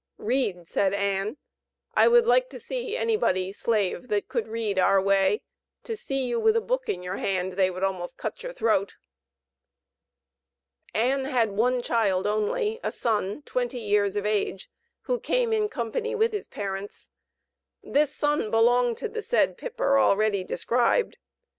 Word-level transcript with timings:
"Read," 0.17 0.67
said 0.67 0.95
Ann. 0.95 1.37
"I 1.93 2.07
would 2.07 2.25
like 2.25 2.49
to 2.49 2.59
see 2.59 2.97
anybody 2.97 3.53
(slave) 3.53 4.07
that 4.07 4.27
could 4.27 4.47
read 4.47 4.79
our 4.79 4.99
way; 4.99 5.43
to 5.83 5.95
see 5.95 6.25
you 6.25 6.39
with 6.39 6.55
a 6.55 6.59
book 6.59 6.89
in 6.89 7.03
your 7.03 7.17
hand 7.17 7.53
they 7.53 7.69
would 7.69 7.83
almost 7.83 8.17
cut 8.17 8.41
your 8.41 8.51
throat." 8.51 8.95
Ann 10.95 11.25
had 11.25 11.51
one 11.51 11.83
child 11.83 12.25
only, 12.25 12.79
a 12.83 12.91
son, 12.91 13.43
twenty 13.43 13.77
years 13.79 14.15
of 14.15 14.25
age, 14.25 14.71
who 15.01 15.19
came 15.19 15.53
in 15.53 15.69
company 15.69 16.15
with 16.15 16.31
his 16.31 16.47
parents. 16.47 17.11
This 17.83 18.11
son 18.11 18.49
belonged 18.49 18.97
to 18.97 19.07
the 19.07 19.21
said 19.21 19.55
Pipper 19.55 19.99
already 19.99 20.43
described. 20.43 21.17